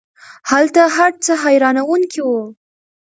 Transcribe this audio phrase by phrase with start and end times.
[0.51, 2.39] هلته هر څه حیرانوونکی وو.